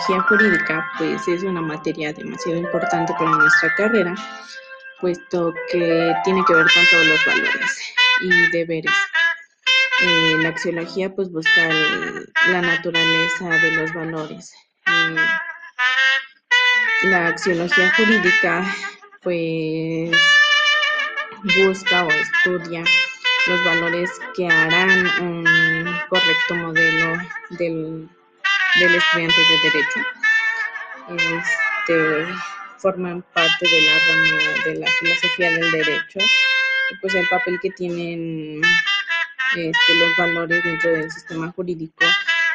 axiología 0.00 0.22
jurídica 0.28 0.92
pues 0.96 1.28
es 1.28 1.42
una 1.42 1.60
materia 1.60 2.12
demasiado 2.12 2.58
importante 2.58 3.12
para 3.18 3.30
nuestra 3.32 3.74
carrera, 3.74 4.14
puesto 5.00 5.52
que 5.70 6.14
tiene 6.24 6.42
que 6.46 6.54
ver 6.54 6.66
con 6.72 6.84
todos 6.90 7.06
los 7.06 7.26
valores 7.26 7.94
y 8.22 8.50
deberes. 8.50 8.92
Eh, 10.02 10.36
la 10.38 10.48
axiología 10.48 11.14
pues 11.14 11.30
busca 11.30 11.68
la 12.48 12.62
naturaleza 12.62 13.48
de 13.50 13.70
los 13.72 13.92
valores. 13.92 14.54
Eh, 14.86 15.16
la 17.02 17.28
axiología 17.28 17.92
jurídica 17.94 18.64
pues 19.22 20.10
busca 21.56 22.04
o 22.04 22.10
estudia 22.10 22.84
los 23.46 23.64
valores 23.64 24.10
que 24.34 24.46
harán 24.46 25.06
un 25.20 25.84
correcto 26.08 26.54
modelo 26.54 27.18
del, 27.50 28.08
estudiante 28.78 29.40
de 29.40 29.58
derecho. 29.70 30.00
Este, 31.08 32.34
forman 32.78 33.22
parte 33.34 33.68
de 33.68 33.80
la 33.82 33.98
rama 33.98 34.64
de 34.64 34.74
la 34.76 34.86
filosofía 35.00 35.50
del 35.50 35.70
derecho 35.72 36.18
y 36.90 36.96
pues 37.00 37.14
el 37.14 37.28
papel 37.28 37.58
que 37.60 37.70
tienen 37.70 38.62
este, 39.56 39.94
los 39.94 40.16
valores 40.16 40.62
dentro 40.62 40.90
del 40.90 41.10
sistema 41.10 41.50
jurídico 41.52 42.04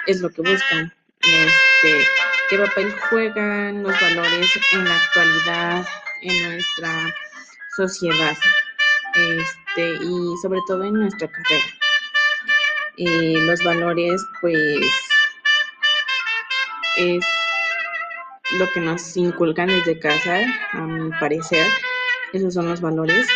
es 0.08 0.22
lo 0.22 0.30
que 0.30 0.42
buscan. 0.42 0.94
Este, 1.20 2.08
¿Qué 2.50 2.58
papel 2.58 2.94
juegan 3.10 3.84
los 3.84 4.00
valores 4.00 4.50
en 4.74 4.86
la 4.86 4.96
actualidad 4.96 5.86
en 6.22 6.50
nuestra 6.52 7.16
sociedad? 7.76 8.38
Este, 9.16 9.96
y 10.04 10.38
sobre 10.42 10.60
todo 10.68 10.84
en 10.84 10.94
nuestra 10.94 11.28
carrera. 11.28 11.66
Eh, 12.98 13.36
los 13.42 13.62
valores, 13.64 14.22
pues, 14.40 14.80
es 16.98 17.26
lo 18.60 18.70
que 18.74 18.80
nos 18.80 19.16
inculcan 19.18 19.68
desde 19.68 20.00
casa, 20.00 20.42
a 20.74 20.82
mi 20.82 21.10
parecer. 21.20 21.66
Esos 22.34 22.54
son 22.54 22.70
los 22.70 22.82
valores, 22.82 23.28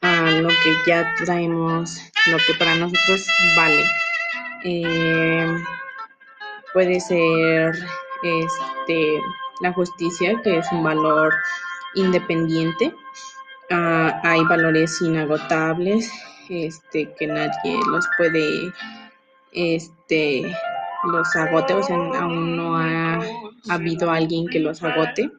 a 0.00 0.30
lo 0.30 0.48
que 0.48 0.74
ya 0.86 1.14
traemos, 1.16 1.98
lo 2.26 2.38
que 2.38 2.54
para 2.58 2.74
nosotros 2.76 3.26
vale. 3.56 3.84
Eh, 4.64 5.56
puede 6.72 7.00
ser 7.00 7.74
este, 8.22 9.20
la 9.60 9.72
justicia, 9.72 10.40
que 10.42 10.58
es 10.58 10.66
un 10.72 10.82
valor 10.82 11.34
independiente. 11.94 12.94
Ah, 13.70 14.20
hay 14.24 14.42
valores 14.44 15.00
inagotables 15.00 16.10
este, 16.48 17.12
que 17.14 17.26
nadie 17.26 17.78
los 17.86 18.08
puede, 18.16 18.72
este, 19.52 20.54
los 21.04 21.34
agote, 21.36 21.74
o 21.74 21.82
sea, 21.82 21.96
aún 21.96 22.56
no 22.56 22.76
ha, 22.76 23.20
habido 23.68 24.10
alguien 24.10 24.46
que 24.48 24.60
los 24.60 24.82
agote. 24.82 25.30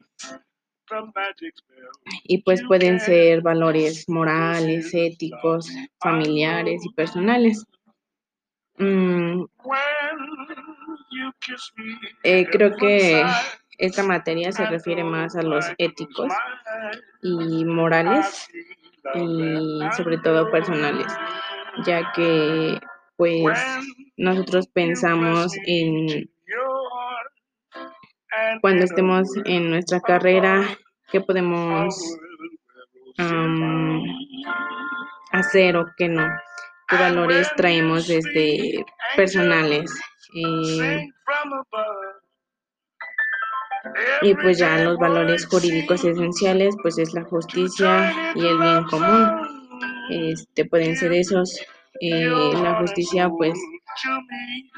Y 2.24 2.42
pues 2.44 2.62
pueden 2.68 3.00
ser 3.00 3.42
valores 3.42 4.10
morales, 4.10 4.94
éticos, 4.94 5.70
familiares 6.00 6.86
y 6.86 6.94
personales. 6.94 7.66
Mm, 8.78 9.44
eh, 12.24 12.46
creo 12.52 12.76
que 12.76 13.24
esta 13.78 14.04
materia 14.04 14.52
se 14.52 14.66
refiere 14.66 15.04
más 15.04 15.36
a 15.36 15.42
los 15.42 15.66
éticos 15.78 16.32
y 17.22 17.66
morales 17.66 18.50
y 19.16 19.80
sobre 19.96 20.18
todo 20.20 20.52
personales, 20.52 21.08
ya 21.86 22.12
que 22.14 22.80
pues 23.22 23.60
nosotros 24.18 24.68
pensamos 24.74 25.54
en 25.68 26.28
cuando 28.62 28.84
estemos 28.84 29.30
en 29.46 29.70
nuestra 29.70 30.00
carrera, 30.00 30.64
qué 31.12 31.22
podemos 31.22 31.94
hacer 35.32 35.78
o 35.78 35.86
qué 35.96 36.10
no, 36.10 36.28
qué 36.88 36.96
valores 36.96 37.48
traemos 37.56 38.08
desde 38.08 38.84
personales. 39.16 39.92
Eh, 40.34 41.08
y 44.24 44.34
pues 44.34 44.58
ya 44.58 44.84
los 44.84 44.98
valores 44.98 45.46
jurídicos 45.46 46.04
esenciales, 46.04 46.76
pues 46.82 46.98
es 46.98 47.14
la 47.14 47.24
justicia 47.26 48.34
y 48.34 48.48
el 48.48 48.58
bien 48.58 48.84
común. 48.86 49.30
Este, 50.10 50.66
pueden 50.66 50.96
ser 50.96 51.14
esos. 51.14 51.64
Eh, 52.04 52.52
la 52.64 52.80
justicia, 52.80 53.30
pues 53.30 53.54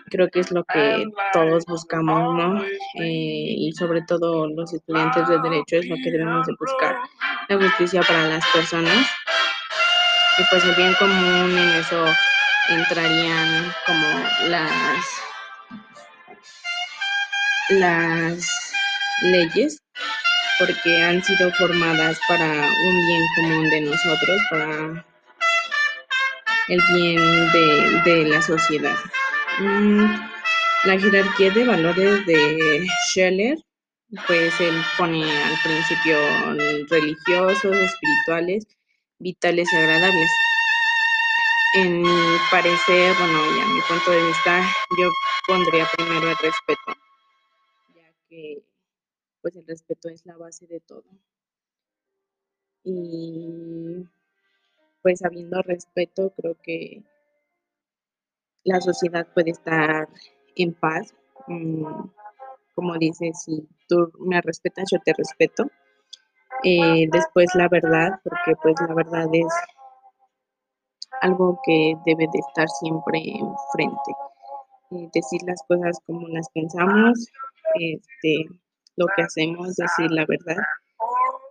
creo 0.10 0.28
que 0.30 0.42
es 0.42 0.52
lo 0.52 0.66
que 0.66 1.06
todos 1.32 1.64
buscamos, 1.66 2.36
¿no? 2.36 2.62
Eh, 2.62 3.56
y 3.58 3.72
sobre 3.78 4.02
todo 4.02 4.50
los 4.50 4.74
estudiantes 4.74 5.30
de 5.30 5.40
derecho 5.40 5.78
es 5.78 5.88
lo 5.88 5.96
que 6.04 6.12
debemos 6.12 6.46
de 6.46 6.54
buscar. 6.60 6.98
La 7.48 7.58
justicia 7.58 8.02
para 8.02 8.28
las 8.28 8.46
personas. 8.54 9.08
Y 10.38 10.44
pues 10.50 10.66
el 10.66 10.76
bien 10.76 10.94
común 11.00 11.58
en 11.58 11.70
eso 11.80 12.06
entrarían 12.70 13.72
como 13.86 14.08
las 14.50 15.06
las 17.70 18.74
leyes 19.22 19.82
porque 20.60 21.02
han 21.04 21.24
sido 21.24 21.52
formadas 21.54 22.20
para 22.28 22.46
un 22.46 23.08
bien 23.08 23.26
común 23.36 23.70
de 23.70 23.82
nosotros, 23.82 24.42
para 24.50 25.06
el 26.68 26.82
bien 26.96 28.02
de, 28.04 28.26
la 28.30 28.42
sociedad. 28.42 28.96
Mm, 29.60 30.06
la 30.86 31.00
jerarquía 31.00 31.52
de 31.52 31.66
valores 31.66 32.26
de 32.26 32.86
Scheller, 33.10 33.58
pues 34.28 34.60
él 34.62 34.76
pone 34.98 35.24
al 35.24 35.56
principio 35.64 36.18
religiosos, 36.90 37.76
espirituales, 37.76 38.68
vitales 39.20 39.72
y 39.72 39.76
agradables. 39.76 40.32
En 41.76 42.02
mi 42.02 42.38
parecer, 42.52 43.16
bueno, 43.18 43.40
y 43.58 43.62
a 43.62 43.66
mi 43.66 43.82
punto 43.88 44.12
de 44.12 44.28
vista, 44.28 44.62
yo 44.98 45.10
pondría 45.48 45.88
primero 45.98 46.30
el 46.30 46.38
respeto, 46.38 46.94
ya 47.96 48.14
que 48.30 48.64
pues 49.42 49.56
el 49.56 49.66
respeto 49.66 50.10
es 50.10 50.26
la 50.26 50.38
base 50.38 50.68
de 50.68 50.80
todo. 50.80 51.04
Y 52.84 53.48
pues 55.04 55.24
habiendo 55.24 55.62
respeto, 55.62 56.34
creo 56.36 56.56
que 56.64 57.04
la 58.64 58.80
sociedad 58.80 59.28
puede 59.34 59.52
estar 59.52 60.08
en 60.56 60.74
paz. 60.74 61.14
Mm, 61.48 62.10
como 62.74 62.98
dices, 62.98 63.44
si 63.44 63.68
tú 63.88 64.12
me 64.20 64.42
respetas, 64.42 64.86
yo 64.92 65.00
te 65.04 65.14
respeto. 65.14 65.66
Eh, 66.64 67.08
después 67.12 67.54
la 67.56 67.68
verdad, 67.68 68.20
porque 68.24 68.54
pues 68.62 68.76
la 68.88 68.96
verdad 68.96 69.28
es 69.34 69.54
algo 71.22 71.60
que 71.66 71.96
debe 72.06 72.26
de 72.32 72.40
estar 72.40 72.68
siempre 72.70 73.20
enfrente. 73.20 74.12
Eh, 74.92 75.10
decir 75.14 75.42
las 75.46 75.62
cosas 75.68 76.00
como 76.06 76.28
las 76.30 76.50
pensamos, 76.54 77.28
este, 77.80 78.46
lo 78.96 79.06
que 79.16 79.24
hacemos, 79.24 79.76
decir 79.76 80.10
la 80.12 80.26
verdad. 80.26 80.62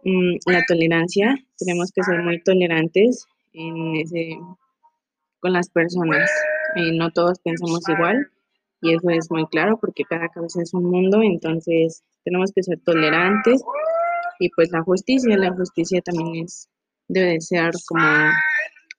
Mm, 0.04 0.36
la 0.46 0.62
tolerancia, 0.66 1.36
tenemos 1.58 1.92
que 1.92 2.02
ser 2.02 2.22
muy 2.22 2.42
tolerantes 2.42 3.26
en 3.52 3.96
ese, 3.96 4.38
con 5.40 5.52
las 5.52 5.68
personas. 5.70 6.30
No 6.94 7.10
todos 7.10 7.38
pensamos 7.40 7.86
igual 7.88 8.30
y 8.80 8.94
eso 8.94 9.10
es 9.10 9.30
muy 9.30 9.46
claro 9.46 9.78
porque 9.78 10.04
cada 10.04 10.28
cabeza 10.28 10.62
es 10.62 10.74
un 10.74 10.84
mundo, 10.84 11.22
entonces 11.22 12.02
tenemos 12.24 12.50
que 12.52 12.62
ser 12.62 12.80
tolerantes 12.84 13.62
y 14.38 14.48
pues 14.50 14.70
la 14.72 14.82
justicia, 14.82 15.36
la 15.36 15.52
justicia 15.52 16.00
también 16.02 16.44
es, 16.44 16.68
debe 17.08 17.34
de 17.34 17.40
ser 17.40 17.70
como 17.86 18.04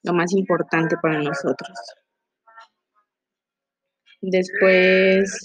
lo 0.03 0.13
más 0.13 0.31
importante 0.33 0.95
para 1.01 1.19
nosotros. 1.21 1.77
Después, 4.21 5.37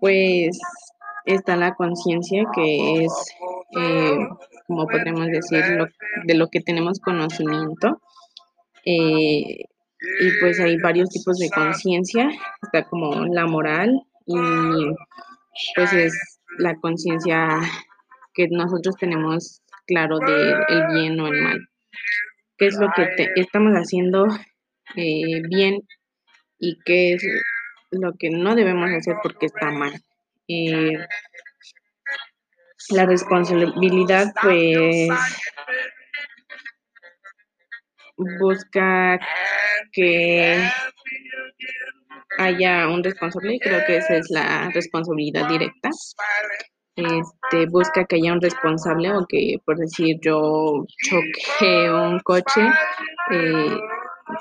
pues 0.00 0.58
está 1.34 1.56
la 1.56 1.74
conciencia, 1.74 2.44
que 2.54 3.04
es, 3.04 3.12
eh, 3.78 4.18
como 4.66 4.86
podríamos 4.86 5.26
decir, 5.26 5.62
de 6.24 6.34
lo 6.34 6.48
que 6.48 6.60
tenemos 6.60 6.98
conocimiento. 7.00 8.00
Eh, 8.84 9.64
y 10.20 10.30
pues 10.40 10.60
hay 10.60 10.76
varios 10.78 11.10
tipos 11.10 11.38
de 11.38 11.50
conciencia, 11.50 12.30
está 12.62 12.84
como 12.88 13.26
la 13.26 13.46
moral 13.46 14.00
y 14.26 14.36
pues 15.74 15.92
es 15.92 16.40
la 16.58 16.76
conciencia 16.76 17.48
que 18.34 18.46
nosotros 18.48 18.94
tenemos 18.96 19.60
claro 19.86 20.18
de 20.20 20.52
el 20.68 20.86
bien 20.92 21.20
o 21.20 21.26
el 21.26 21.42
mal. 21.42 21.68
¿Qué 22.56 22.66
es 22.66 22.78
lo 22.78 22.88
que 22.94 23.32
estamos 23.36 23.72
haciendo 23.72 24.26
eh, 24.96 25.42
bien 25.48 25.80
y 26.58 26.78
qué 26.84 27.14
es 27.14 27.24
lo 27.90 28.12
que 28.18 28.30
no 28.30 28.54
debemos 28.54 28.90
hacer 28.90 29.16
porque 29.22 29.46
está 29.46 29.70
mal? 29.70 29.92
Eh, 30.48 30.92
la 32.90 33.04
responsabilidad 33.04 34.32
pues 34.42 35.10
busca 38.16 39.20
que 39.92 40.58
haya 42.38 42.88
un 42.88 43.04
responsable, 43.04 43.58
creo 43.60 43.84
que 43.86 43.96
esa 43.98 44.16
es 44.16 44.30
la 44.30 44.70
responsabilidad 44.70 45.48
directa. 45.48 45.90
Este, 46.96 47.66
busca 47.66 48.04
que 48.06 48.16
haya 48.16 48.32
un 48.32 48.40
responsable 48.40 49.12
o 49.12 49.26
que, 49.28 49.58
por 49.64 49.76
decir, 49.76 50.18
yo 50.20 50.84
choqué 51.04 51.90
un 51.90 52.18
coche, 52.20 52.68
eh, 53.30 53.78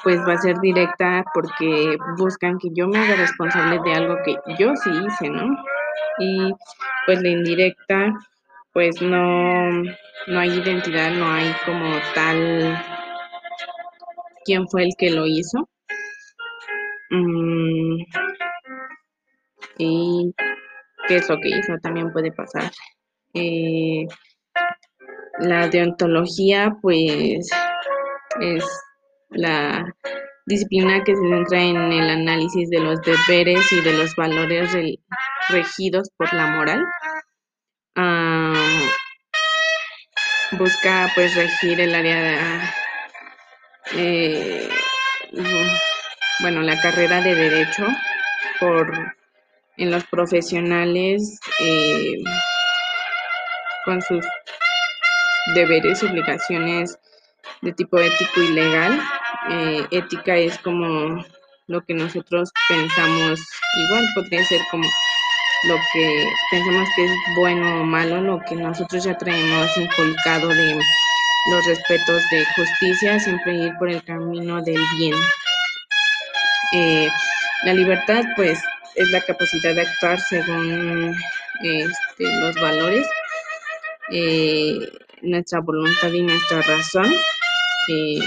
pues 0.04 0.20
va 0.22 0.34
a 0.34 0.38
ser 0.38 0.58
directa 0.60 1.24
porque 1.34 1.98
buscan 2.18 2.58
que 2.58 2.70
yo 2.74 2.88
me 2.88 2.98
haga 2.98 3.16
responsable 3.16 3.80
de 3.84 3.94
algo 3.94 4.18
que 4.26 4.36
yo 4.58 4.76
sí 4.76 4.90
hice, 4.90 5.30
¿no? 5.30 5.56
Y 6.20 6.52
pues 7.06 7.22
la 7.22 7.30
indirecta, 7.30 8.14
pues 8.74 9.02
no, 9.02 9.84
no 10.28 10.40
hay 10.40 10.50
identidad, 10.50 11.12
no 11.12 11.32
hay 11.32 11.54
como 11.66 11.96
tal 12.14 12.78
quién 14.46 14.68
fue 14.68 14.84
el 14.84 14.92
que 14.98 15.12
lo 15.12 15.26
hizo. 15.26 15.70
Mm, 17.10 18.02
y 19.78 20.34
qué 21.08 21.16
es 21.16 21.30
lo 21.30 21.40
que 21.40 21.50
hizo, 21.50 21.74
también 21.82 22.12
puede 22.12 22.32
pasar. 22.32 22.72
Eh, 23.34 24.08
la 25.40 25.68
deontología, 25.68 26.76
pues, 26.82 27.50
es 28.42 28.66
la 29.30 29.86
disciplina 30.46 31.04
que 31.04 31.16
se 31.16 31.22
centra 31.22 31.62
en 31.62 31.78
el 31.92 32.10
análisis 32.10 32.70
de 32.70 32.80
los 32.80 33.00
deberes 33.02 33.72
y 33.72 33.82
de 33.82 33.94
los 33.94 34.16
valores 34.16 34.74
regidos 35.50 36.10
por 36.18 36.34
la 36.34 36.48
moral. 36.48 36.86
Ah, 37.96 38.54
busca 40.52 41.12
pues 41.16 41.36
regir 41.36 41.80
el 41.80 41.94
área 41.96 42.22
de, 42.22 42.60
eh, 43.96 44.70
bueno, 46.40 46.62
la 46.62 46.80
carrera 46.80 47.22
de 47.22 47.36
derecho 47.36 47.88
por 48.60 49.16
en 49.78 49.92
los 49.92 50.04
profesionales 50.06 51.40
eh, 51.60 52.18
con 53.86 54.02
sus 54.02 54.26
deberes 55.56 56.04
obligaciones 56.04 56.98
de 57.62 57.72
tipo 57.74 57.98
ético 58.00 58.42
y 58.42 58.54
legal. 58.54 59.00
Eh, 59.50 59.88
ética 59.92 60.36
es 60.36 60.58
como 60.60 61.24
lo 61.68 61.82
que 61.82 61.94
nosotros 61.94 62.52
pensamos, 62.68 63.40
igual 63.88 64.06
podría 64.16 64.44
ser 64.46 64.62
como 64.72 64.88
lo 65.64 65.76
que 65.94 66.26
pensamos 66.52 66.90
que 66.96 67.06
es 67.06 67.12
bueno 67.36 67.82
o 67.82 67.84
malo, 67.84 68.22
lo 68.22 68.40
que 68.48 68.56
nosotros 68.56 69.04
ya 69.04 69.18
traemos 69.18 69.76
inculcado 69.78 70.50
de 70.50 70.80
los 71.52 71.66
respetos 71.66 72.22
de 72.30 72.46
justicia, 72.56 73.20
siempre 73.20 73.56
ir 73.56 73.74
por 73.80 73.90
el 73.90 74.04
camino 74.04 74.62
del 74.62 74.80
bien. 74.98 75.16
Eh, 76.74 77.10
la 77.64 77.74
libertad, 77.74 78.24
pues, 78.36 78.60
es 78.96 79.10
la 79.12 79.22
capacidad 79.22 79.74
de 79.74 79.82
actuar 79.82 80.20
según 80.20 81.16
este, 81.64 82.24
los 82.42 82.56
valores, 82.56 83.08
eh, 84.12 84.80
nuestra 85.22 85.60
voluntad 85.60 86.12
y 86.12 86.22
nuestra 86.22 86.62
razón. 86.62 87.14
Eh, 87.90 88.20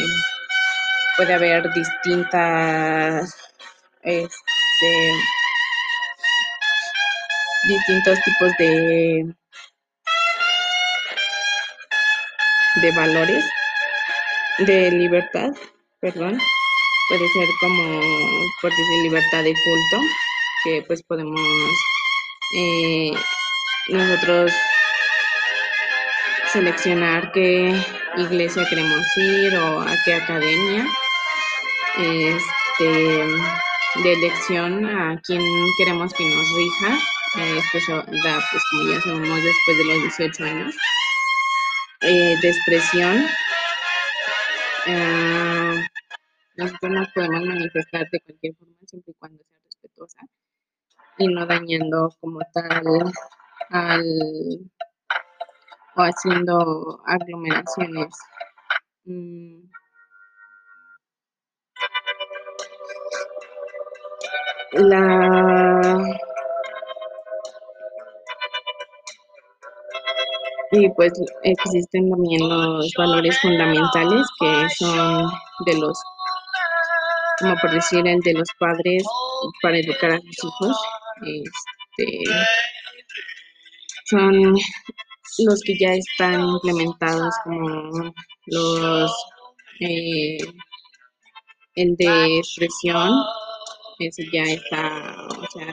puede 1.17 1.35
haber 1.35 1.71
distintas, 1.75 3.35
este, 4.03 5.11
distintos 7.65 8.19
tipos 8.23 8.53
de, 8.59 9.35
de 12.77 12.91
valores, 12.93 13.45
de 14.59 14.91
libertad, 14.93 15.51
perdón. 16.01 16.39
Puede 17.09 17.29
ser 17.29 17.49
como, 17.61 18.01
por 18.63 18.71
decir, 18.71 19.03
libertad 19.03 19.43
de 19.43 19.53
culto, 19.53 20.07
que 20.65 20.83
pues 20.87 21.03
podemos 21.03 21.41
eh, 22.57 23.11
nosotros 23.89 24.53
seleccionar 26.53 27.33
qué 27.33 27.75
iglesia 28.17 28.63
queremos 28.71 29.05
ir 29.17 29.57
o 29.57 29.81
a 29.81 29.97
qué 30.05 30.15
academia. 30.15 30.87
Este, 31.99 33.25
de 33.97 34.13
elección 34.13 34.87
a 34.87 35.21
quién 35.25 35.43
queremos 35.77 36.13
que 36.15 36.25
nos 36.25 36.47
rija. 36.57 36.99
Esto 37.35 37.81
se 37.81 37.93
da, 37.93 38.41
pues 38.51 38.63
como 38.71 38.93
ya 38.93 39.01
sabemos, 39.01 39.43
después 39.43 39.79
de 39.79 39.85
los 39.85 40.03
18 40.03 40.45
años. 40.45 40.75
Eh, 42.03 42.37
de 42.41 42.49
expresión. 42.49 43.27
Ah, 44.87 45.75
nosotros 46.57 46.93
nos 46.93 47.09
podemos 47.13 47.45
manifestar 47.45 48.09
de 48.11 48.21
cualquier 48.21 48.55
forma 48.57 48.75
siempre 48.87 49.13
y 49.13 49.19
cuando 49.19 49.43
sea 49.45 49.59
respetuosa 49.65 50.19
y 51.19 51.29
no 51.29 51.47
dañando 51.47 52.11
como 52.21 52.41
tal 52.53 53.13
al 53.69 54.05
o 55.97 56.03
haciendo 56.03 57.03
aglomeraciones. 57.07 58.15
Mm. 59.05 59.65
La 64.73 66.30
y 70.73 70.89
pues 70.91 71.13
existen 71.43 72.11
también 72.11 72.49
los 72.49 72.93
valores 72.97 73.39
fundamentales 73.41 74.27
que 74.39 74.69
son 74.79 75.29
de 75.67 75.79
los 75.79 75.99
como 77.41 77.57
por 77.61 77.71
decir 77.73 78.07
el 78.07 78.21
de 78.21 78.35
los 78.35 78.49
padres 78.59 79.03
para 79.63 79.79
educar 79.79 80.13
a 80.13 80.21
sus 80.21 80.45
hijos 80.45 80.77
este 81.23 82.25
son 84.05 84.55
los 85.39 85.61
que 85.65 85.79
ya 85.79 85.93
están 85.95 86.41
implementados 86.41 87.35
como 87.45 88.13
los 88.47 89.13
eh, 89.81 90.39
el 91.75 91.97
de 91.97 92.39
expresión 92.39 93.11
ese 94.07 94.25
ya 94.33 94.43
está 94.43 95.15
o 95.29 95.47
sea 95.53 95.73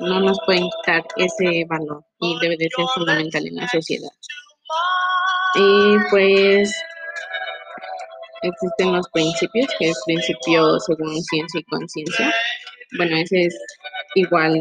no 0.00 0.20
nos 0.20 0.38
pueden 0.46 0.64
quitar 0.64 1.04
ese 1.16 1.64
valor 1.68 2.04
y 2.20 2.38
debe 2.40 2.56
de 2.56 2.68
ser 2.74 2.86
fundamental 2.94 3.46
en 3.46 3.56
la 3.56 3.68
sociedad. 3.68 4.10
Y 5.54 5.96
pues 6.10 6.72
existen 8.42 8.92
los 8.92 9.08
principios 9.10 9.68
que 9.78 9.90
es 9.90 10.02
principio 10.06 10.78
según 10.80 11.22
ciencia 11.22 11.60
y 11.60 11.64
conciencia. 11.64 12.34
Bueno 12.96 13.16
ese 13.16 13.46
es 13.46 13.58
igual 14.14 14.60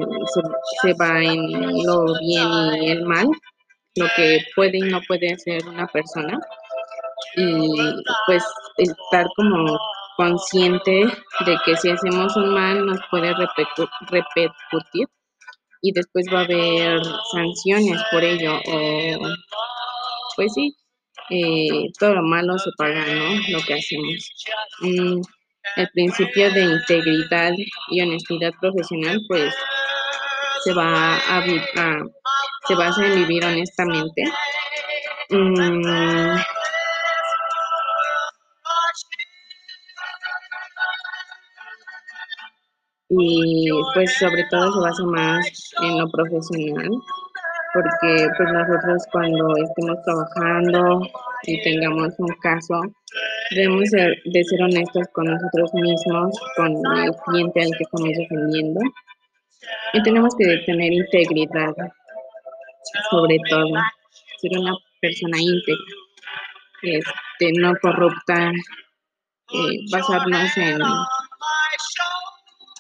se 0.82 0.94
va 0.94 1.22
en 1.24 1.86
lo 1.86 2.06
bien 2.20 2.84
y 2.84 2.92
el 2.92 3.04
mal 3.04 3.28
lo 3.96 4.08
que 4.16 4.40
puede 4.56 4.78
y 4.78 4.82
no 4.82 5.02
puede 5.08 5.34
hacer 5.34 5.66
una 5.68 5.88
persona. 5.88 6.40
Y 7.36 7.68
pues 8.26 8.44
estar 8.78 9.26
como 9.36 9.78
consciente 10.20 11.06
de 11.46 11.58
que 11.64 11.78
si 11.78 11.90
hacemos 11.90 12.36
un 12.36 12.54
mal 12.54 12.86
nos 12.86 13.00
puede 13.10 13.34
repercutir 13.34 15.08
y 15.82 15.94
después 15.94 16.26
va 16.34 16.42
a 16.42 16.44
haber 16.44 17.00
sanciones 17.32 18.02
por 18.12 18.22
ello 18.22 18.60
o 18.68 19.20
pues 20.36 20.54
sí 20.54 20.76
eh, 21.30 21.90
todo 21.98 22.16
lo 22.16 22.24
malo 22.24 22.58
se 22.58 22.70
paga 22.78 23.06
no 23.06 23.30
lo 23.48 23.62
que 23.62 23.76
hacemos 23.76 24.30
mm, 24.82 25.22
el 25.78 25.90
principio 25.94 26.52
de 26.52 26.64
integridad 26.64 27.54
y 27.88 28.02
honestidad 28.02 28.52
profesional 28.60 29.22
pues 29.30 29.56
se 30.66 30.74
va 30.74 31.16
a, 31.16 31.38
a 31.38 32.04
se 32.68 32.76
basa 32.76 33.06
en 33.06 33.16
vivir 33.16 33.46
honestamente. 33.46 34.24
Mm. 35.30 36.38
Y 43.10 43.70
pues 43.94 44.14
sobre 44.18 44.44
todo 44.52 44.72
se 44.72 44.80
basa 44.80 45.04
más 45.06 45.72
en 45.82 46.00
lo 46.00 46.10
profesional 46.10 46.90
porque 47.74 48.28
pues 48.38 48.50
nosotros 48.52 49.04
cuando 49.12 49.58
estemos 49.58 49.98
trabajando 50.04 51.02
y 51.44 51.62
tengamos 51.62 52.14
un 52.18 52.36
caso 52.42 52.82
debemos 53.52 53.90
de 53.90 54.44
ser 54.44 54.62
honestos 54.62 55.08
con 55.14 55.26
nosotros 55.26 55.74
mismos 55.74 56.40
con 56.56 56.72
el 56.98 57.12
cliente 57.26 57.62
al 57.62 57.72
que 57.78 57.84
estamos 57.84 58.18
defendiendo 58.18 58.80
y 59.94 60.04
tenemos 60.04 60.36
que 60.38 60.58
tener 60.66 60.94
integridad 60.94 61.74
sobre 63.12 63.38
todo, 63.50 63.68
ser 64.42 64.58
una 64.58 64.74
persona 65.02 65.38
íntegra, 65.40 65.84
este, 66.82 67.52
no 67.60 67.74
corrupta, 67.82 68.52
eh, 68.52 69.78
basarnos 69.92 70.58
en, 70.58 70.80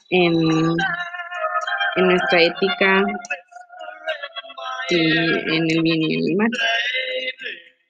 en, 0.09 0.75
nuestra 1.95 2.41
ética 2.41 3.03
y 4.89 5.11
en 5.11 5.69
el 5.69 5.81
bien 5.81 6.01
y 6.01 6.31
el 6.31 6.35
mal. 6.37 6.49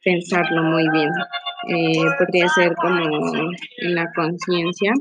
Pensarlo 0.03 0.63
muy 0.63 0.89
bien. 0.89 1.09
Eh, 1.67 2.03
podría 2.17 2.47
ser 2.49 2.73
como 2.75 3.53
en 3.77 3.95
la 3.95 4.05
conciencia 4.15 4.93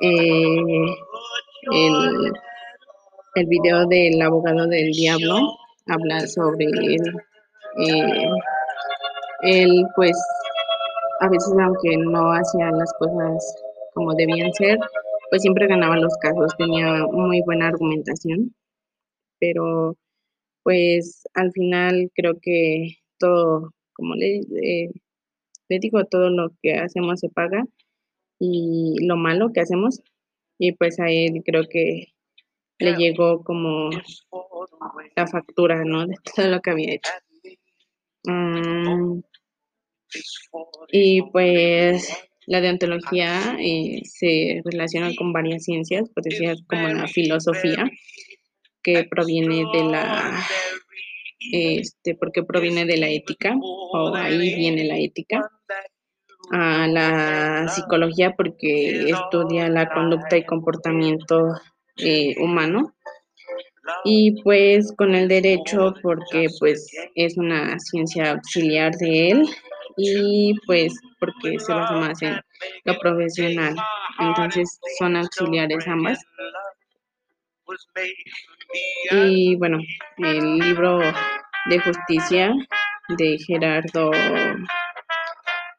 eh, 0.00 0.86
el, 1.70 2.32
el 3.36 3.46
video 3.46 3.86
del 3.86 4.20
abogado 4.20 4.66
del 4.66 4.90
diablo 4.90 5.56
habla 5.86 6.26
sobre 6.26 6.64
él, 6.66 7.16
eh, 7.86 8.28
él 9.42 9.84
pues 9.94 10.16
a 11.20 11.28
veces 11.28 11.54
aunque 11.62 11.96
no 11.98 12.32
hacía 12.32 12.70
las 12.72 12.92
cosas 12.98 13.62
como 13.94 14.14
debían 14.14 14.52
ser, 14.52 14.78
pues 15.30 15.42
siempre 15.42 15.66
ganaba 15.66 15.96
los 15.96 16.16
casos, 16.18 16.56
tenía 16.56 17.06
muy 17.06 17.40
buena 17.44 17.68
argumentación, 17.68 18.54
pero 19.38 19.96
pues 20.62 21.24
al 21.34 21.52
final 21.52 22.10
creo 22.14 22.34
que 22.40 22.98
todo, 23.18 23.72
como 23.94 24.14
le, 24.14 24.40
eh, 24.62 24.90
le 25.68 25.78
digo, 25.78 26.04
todo 26.04 26.30
lo 26.30 26.50
que 26.62 26.74
hacemos 26.74 27.20
se 27.20 27.28
paga 27.28 27.64
y 28.38 28.96
lo 29.06 29.16
malo 29.16 29.52
que 29.52 29.60
hacemos, 29.60 30.02
y 30.58 30.72
pues 30.72 31.00
a 31.00 31.10
él 31.10 31.42
creo 31.44 31.64
que 31.68 32.12
le 32.78 32.94
llegó 32.96 33.42
como 33.44 33.90
la 35.16 35.26
factura, 35.26 35.84
¿no? 35.84 36.06
De 36.06 36.16
todo 36.34 36.48
lo 36.48 36.60
que 36.60 36.70
había 36.70 36.94
hecho. 36.94 37.12
Um, 38.24 39.22
y 40.88 41.22
pues 41.30 42.16
la 42.52 42.60
deontología 42.60 43.56
eh, 43.58 44.02
se 44.04 44.60
relaciona 44.62 45.10
con 45.16 45.32
varias 45.32 45.64
ciencias, 45.64 46.10
por 46.10 46.22
decir 46.22 46.54
como 46.68 46.86
la 46.86 47.08
filosofía, 47.08 47.90
que 48.82 49.04
proviene 49.04 49.64
de 49.72 49.84
la, 49.84 50.38
este, 51.50 52.14
porque 52.14 52.42
proviene 52.42 52.84
de 52.84 52.98
la 52.98 53.08
ética, 53.08 53.54
o 53.58 54.14
ahí 54.14 54.54
viene 54.54 54.84
la 54.84 54.98
ética. 54.98 55.40
A 56.50 56.86
la 56.88 57.68
psicología 57.68 58.34
porque 58.36 59.08
estudia 59.08 59.70
la 59.70 59.88
conducta 59.88 60.36
y 60.36 60.44
comportamiento 60.44 61.54
eh, 61.96 62.34
humano. 62.38 62.94
y 64.04 64.42
pues 64.42 64.92
con 64.96 65.14
el 65.14 65.28
derecho 65.28 65.94
porque 66.02 66.48
pues 66.58 66.86
es 67.14 67.38
una 67.38 67.78
ciencia 67.78 68.32
auxiliar 68.32 68.92
de 68.96 69.30
él 69.30 69.48
y 69.96 70.54
pues 70.66 70.94
porque 71.18 71.58
se 71.58 71.72
basa 71.72 71.94
más 71.94 72.22
en 72.22 72.40
lo 72.84 72.98
profesional. 72.98 73.76
Entonces 74.18 74.78
son 74.98 75.16
auxiliares 75.16 75.86
ambas. 75.88 76.18
Y 79.10 79.56
bueno, 79.56 79.78
el 80.18 80.58
libro 80.58 81.00
de 81.66 81.78
justicia 81.78 82.52
de 83.08 83.38
Gerardo, 83.46 84.10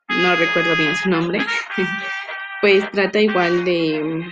no 0.10 0.36
recuerdo 0.36 0.76
bien 0.76 0.96
su 0.96 1.10
nombre, 1.10 1.40
pues 2.62 2.90
trata 2.92 3.20
igual 3.20 3.66
de, 3.66 4.26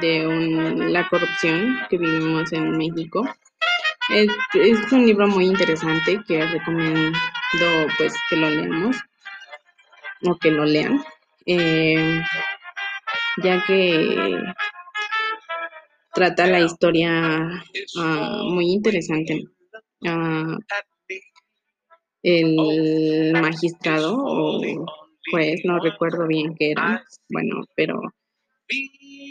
de 0.00 0.26
un, 0.26 0.92
la 0.92 1.08
corrupción 1.08 1.78
que 1.88 1.98
vivimos 1.98 2.52
en 2.52 2.76
México. 2.76 3.28
Es, 4.10 4.28
un 4.92 5.06
libro 5.06 5.28
muy 5.28 5.46
interesante 5.46 6.20
que 6.26 6.44
recomiendo 6.46 7.18
pues 7.98 8.14
que 8.30 8.36
lo 8.36 8.48
leamos 8.48 8.96
o 10.22 10.36
que 10.36 10.50
lo 10.50 10.64
lean, 10.64 11.04
eh, 11.44 12.22
ya 13.42 13.62
que 13.66 14.34
trata 16.14 16.46
la 16.46 16.60
historia 16.60 17.62
uh, 17.96 18.50
muy 18.50 18.72
interesante. 18.72 19.44
Uh, 20.00 20.58
el 22.22 23.32
magistrado 23.32 24.16
o 24.16 24.60
juez, 25.30 25.60
no 25.64 25.78
recuerdo 25.80 26.26
bien 26.26 26.54
qué 26.58 26.70
era, 26.70 27.04
bueno, 27.28 27.62
pero 27.76 28.00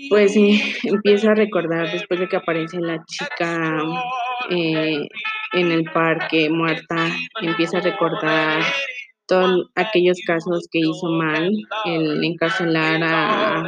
pues 0.09 0.33
sí, 0.33 0.61
empieza 0.83 1.31
a 1.31 1.35
recordar 1.35 1.91
después 1.91 2.19
de 2.19 2.27
que 2.27 2.37
aparece 2.37 2.79
la 2.79 3.03
chica 3.05 3.83
eh, 4.49 5.07
en 5.53 5.71
el 5.71 5.83
parque 5.91 6.49
muerta, 6.49 7.07
empieza 7.41 7.77
a 7.77 7.81
recordar 7.81 8.63
todos 9.27 9.69
aquellos 9.75 10.17
casos 10.25 10.67
que 10.71 10.79
hizo 10.79 11.07
mal, 11.09 11.51
el 11.85 12.23
encarcelar 12.23 13.03
a, 13.03 13.59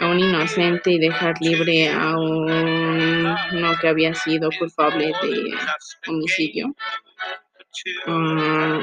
a, 0.00 0.06
un 0.06 0.18
inocente 0.18 0.90
y 0.92 0.98
dejar 0.98 1.34
libre 1.40 1.88
a 1.88 2.16
uno 2.16 3.36
que 3.80 3.88
había 3.88 4.14
sido 4.14 4.50
culpable 4.58 5.12
de 5.22 5.54
homicidio. 6.08 6.74
Uh, 8.06 8.82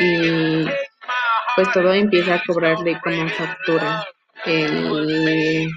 y 0.00 0.64
pues 1.56 1.70
todo 1.72 1.92
empieza 1.92 2.36
a 2.36 2.42
cobrarle 2.46 2.98
como 3.00 3.28
factura. 3.28 4.04
El, 4.44 5.70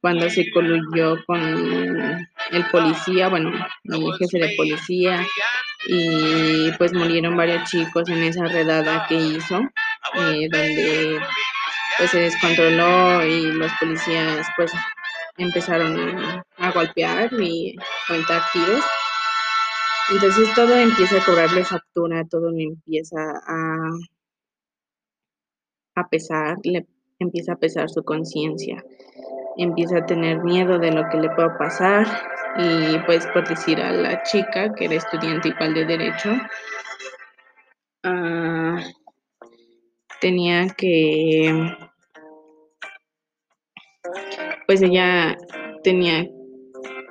cuando 0.00 0.28
se 0.30 0.50
coluyó 0.50 1.16
con 1.26 1.40
el 1.40 2.64
policía, 2.70 3.28
bueno, 3.28 3.50
el 3.84 4.12
jefe 4.18 4.38
de 4.38 4.54
policía, 4.56 5.26
y 5.86 6.70
pues 6.78 6.92
murieron 6.92 7.36
varios 7.36 7.68
chicos 7.70 8.08
en 8.08 8.22
esa 8.22 8.44
redada 8.46 9.06
que 9.08 9.14
hizo, 9.14 9.60
eh, 10.14 10.48
donde 10.50 11.20
pues 11.96 12.10
se 12.10 12.20
descontroló 12.20 13.24
y 13.24 13.52
los 13.52 13.72
policías 13.80 14.46
pues 14.56 14.72
empezaron 15.36 15.98
a, 16.18 16.44
a 16.58 16.70
golpear 16.72 17.30
y 17.40 17.76
contar 18.06 18.42
tiros. 18.52 18.84
Entonces 20.10 20.54
todo 20.54 20.74
empieza 20.74 21.18
a 21.18 21.24
cobrarle 21.24 21.64
factura, 21.64 22.24
todo 22.24 22.50
empieza 22.56 23.18
a, 23.46 23.90
a 25.96 26.08
pesar, 26.08 26.56
le 26.62 26.86
empieza 27.18 27.52
a 27.52 27.56
pesar 27.56 27.90
su 27.90 28.02
conciencia, 28.04 28.82
empieza 29.58 29.98
a 29.98 30.06
tener 30.06 30.42
miedo 30.42 30.78
de 30.78 30.92
lo 30.92 31.02
que 31.10 31.18
le 31.18 31.30
pueda 31.30 31.56
pasar 31.58 32.06
y 32.56 32.98
pues 33.06 33.26
por 33.28 33.46
decir 33.46 33.80
a 33.80 33.92
la 33.92 34.22
chica 34.22 34.72
que 34.74 34.86
era 34.86 34.94
estudiante 34.94 35.48
igual 35.48 35.74
de 35.74 35.84
derecho, 35.84 36.32
uh, 38.04 38.78
tenía 40.20 40.68
que, 40.76 41.76
pues 44.66 44.82
ella 44.82 45.36
tenía 45.82 46.26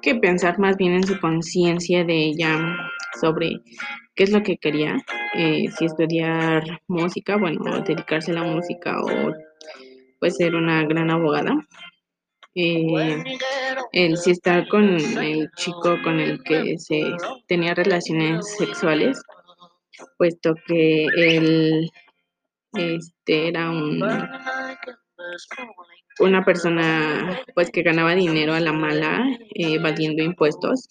que 0.02 0.16
pensar 0.16 0.60
más 0.60 0.78
bien 0.78 0.94
en 0.94 1.04
su 1.04 1.20
conciencia 1.20 2.04
de 2.04 2.14
ella 2.14 2.58
sobre 3.20 3.62
qué 4.16 4.24
es 4.24 4.32
lo 4.32 4.44
que 4.44 4.58
quería, 4.58 4.98
eh, 5.34 5.66
si 5.78 5.86
estudiar 5.86 6.64
música, 6.88 7.38
bueno, 7.38 7.82
dedicarse 7.82 8.32
a 8.32 8.36
la 8.36 8.44
música 8.44 9.00
o 9.02 9.34
pues 10.20 10.38
ser 10.38 10.56
una 10.56 10.84
gran 10.86 11.10
abogada. 11.10 11.56
Eh, 12.60 13.24
el 13.92 14.18
si 14.18 14.32
estar 14.32 14.68
con 14.68 14.96
el 14.96 15.52
chico 15.58 15.96
con 16.04 16.20
el 16.20 16.42
que 16.42 16.80
se 16.80 17.04
tenía 17.48 17.76
relaciones 17.76 18.52
sexuales, 18.58 19.22
puesto 20.18 20.56
que 20.66 21.06
él 21.06 21.88
este 22.74 23.50
era 23.50 23.70
un 23.70 24.04
una 26.20 26.44
persona 26.44 27.44
pues 27.54 27.70
que 27.70 27.84
ganaba 27.84 28.16
dinero 28.16 28.56
a 28.56 28.60
la 28.60 28.74
mala 28.74 29.24
eh, 29.54 29.80
impuestos. 30.18 30.90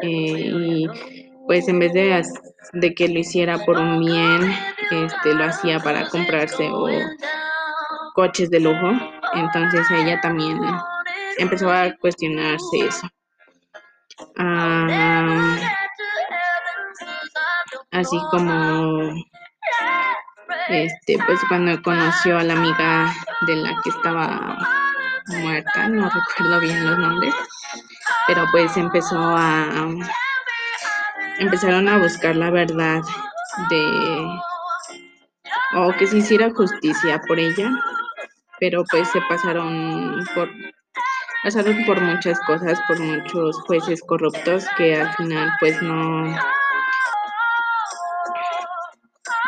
Eh, 0.00 0.52
y 0.54 0.86
pues 1.48 1.66
en 1.66 1.80
vez 1.80 1.92
de, 1.92 2.22
de, 2.74 2.94
que 2.94 3.08
lo 3.08 3.18
hiciera 3.18 3.58
por 3.64 3.78
un 3.78 3.98
bien 3.98 4.42
este 4.92 5.34
lo 5.34 5.44
hacía 5.44 5.80
para 5.80 6.08
comprarse 6.08 6.70
coches 8.14 8.48
de 8.50 8.60
lujo 8.60 8.92
entonces 9.34 9.86
ella 9.90 10.20
también 10.20 10.60
empezó 11.38 11.70
a 11.70 11.92
cuestionarse 12.00 12.86
eso. 12.86 13.08
Ah, 14.38 15.58
así 17.92 18.18
como 18.30 19.14
este 20.68 21.18
pues 21.26 21.40
cuando 21.48 21.80
conoció 21.82 22.38
a 22.38 22.42
la 22.42 22.54
amiga 22.54 23.12
de 23.46 23.56
la 23.56 23.70
que 23.82 23.90
estaba 23.90 24.58
muerta 25.28 25.88
no 25.88 26.08
recuerdo 26.08 26.60
bien 26.60 26.86
los 26.86 26.98
nombres 26.98 27.34
pero 28.26 28.44
pues 28.50 28.76
empezó 28.76 29.18
a 29.18 29.88
empezaron 31.38 31.88
a 31.88 31.98
buscar 31.98 32.36
la 32.36 32.50
verdad 32.50 33.02
de 33.70 34.26
o 35.76 35.92
que 35.92 36.06
se 36.06 36.18
hiciera 36.18 36.50
justicia 36.50 37.20
por 37.26 37.38
ella 37.38 37.70
pero 38.60 38.84
pues 38.90 39.08
se 39.10 39.20
pasaron 39.28 40.24
por 40.34 40.48
pasaron 41.44 41.84
por 41.84 42.00
muchas 42.00 42.38
cosas 42.40 42.80
por 42.86 42.98
muchos 42.98 43.56
jueces 43.66 44.02
corruptos 44.02 44.66
que 44.76 44.96
al 44.96 45.12
final 45.14 45.50
pues 45.60 45.80
no 45.82 46.24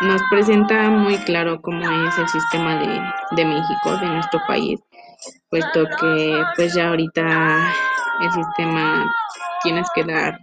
nos 0.01 0.23
presenta 0.31 0.91
muy 0.91 1.17
claro 1.19 1.61
cómo 1.61 1.83
es 2.07 2.19
el 2.19 2.29
sistema 2.29 2.77
de, 2.77 3.03
de 3.33 3.45
México, 3.45 3.97
de 3.97 4.07
nuestro 4.07 4.41
país, 4.47 4.79
puesto 5.51 5.87
que 6.01 6.41
pues 6.55 6.75
ya 6.75 6.89
ahorita 6.89 7.73
el 8.21 8.33
sistema 8.33 9.13
tienes 9.63 9.89
que 9.95 10.05
dar 10.05 10.39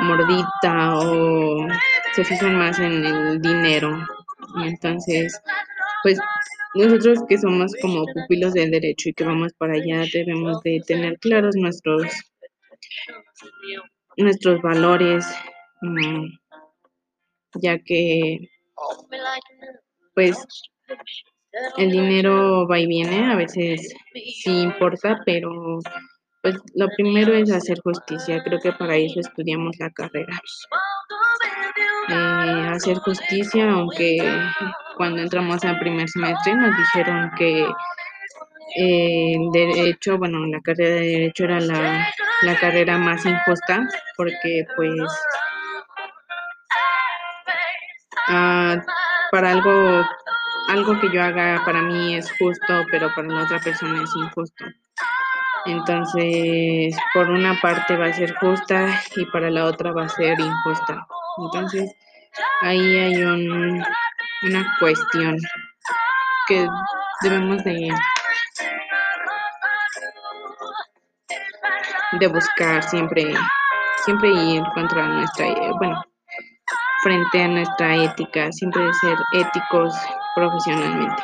mordita 0.00 0.96
o 0.96 1.66
se 2.14 2.24
fijan 2.24 2.56
más 2.56 2.78
en 2.78 3.04
el 3.04 3.40
dinero. 3.40 3.98
Entonces, 4.62 5.40
pues 6.02 6.18
nosotros 6.74 7.20
que 7.28 7.38
somos 7.38 7.72
como 7.80 8.04
pupilos 8.06 8.54
del 8.54 8.70
derecho 8.70 9.08
y 9.08 9.14
que 9.14 9.24
vamos 9.24 9.52
para 9.54 9.74
allá 9.74 10.04
debemos 10.12 10.60
de 10.62 10.80
tener 10.86 11.18
claros 11.18 11.54
nuestros 11.56 12.02
nuestros 14.16 14.60
valores, 14.62 15.26
mm, 15.82 16.26
ya 17.60 17.78
que 17.78 18.48
pues 20.14 20.36
el 21.76 21.90
dinero 21.90 22.66
va 22.68 22.78
y 22.78 22.86
viene, 22.86 23.32
a 23.32 23.36
veces 23.36 23.94
sí 24.42 24.62
importa, 24.62 25.20
pero 25.24 25.78
pues 26.42 26.56
lo 26.74 26.88
primero 26.96 27.32
es 27.34 27.50
hacer 27.50 27.80
justicia, 27.82 28.42
creo 28.44 28.60
que 28.60 28.72
para 28.72 28.96
eso 28.96 29.20
estudiamos 29.20 29.76
la 29.78 29.90
carrera. 29.90 30.38
Eh, 32.08 32.68
hacer 32.70 32.98
justicia, 32.98 33.70
aunque 33.70 34.18
cuando 34.96 35.22
entramos 35.22 35.64
al 35.64 35.78
primer 35.78 36.08
semestre 36.08 36.54
nos 36.54 36.76
dijeron 36.76 37.30
que 37.36 37.66
el 38.76 39.50
derecho, 39.52 40.18
bueno, 40.18 40.46
la 40.46 40.60
carrera 40.60 40.96
de 40.96 41.06
derecho 41.06 41.44
era 41.44 41.60
la, 41.60 42.08
la 42.42 42.58
carrera 42.58 42.98
más 42.98 43.24
injusta, 43.24 43.88
porque 44.16 44.66
pues 44.76 44.92
ah, 48.28 48.76
para 49.30 49.52
algo, 49.52 50.04
algo 50.68 51.00
que 51.00 51.10
yo 51.12 51.22
haga 51.22 51.62
para 51.64 51.82
mí 51.82 52.16
es 52.16 52.30
justo, 52.38 52.84
pero 52.90 53.14
para 53.14 53.28
la 53.28 53.44
otra 53.44 53.60
persona 53.60 54.02
es 54.02 54.10
injusto. 54.16 54.64
Entonces, 55.66 56.96
por 57.14 57.30
una 57.30 57.58
parte 57.60 57.96
va 57.96 58.06
a 58.06 58.12
ser 58.12 58.34
justa 58.34 59.00
y 59.16 59.24
para 59.26 59.50
la 59.50 59.64
otra 59.64 59.92
va 59.92 60.04
a 60.04 60.08
ser 60.08 60.38
injusta. 60.38 61.06
Entonces, 61.38 61.90
ahí 62.62 62.96
hay 62.98 63.24
un, 63.24 63.82
una 64.44 64.64
cuestión 64.78 65.36
que 66.48 66.66
debemos 67.22 67.64
de, 67.64 67.88
de 72.20 72.26
buscar 72.28 72.82
siempre, 72.82 73.34
siempre 74.04 74.30
ir 74.30 74.62
contra 74.74 75.08
nuestra, 75.08 75.46
bueno, 75.78 76.02
frente 77.02 77.42
a 77.42 77.48
nuestra 77.48 77.96
ética, 77.96 78.52
siempre 78.52 78.82
ser 79.00 79.16
éticos 79.32 79.94
profesionalmente. 80.34 81.22